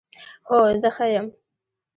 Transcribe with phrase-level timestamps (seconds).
[0.47, 1.27] هو، زه ښه یم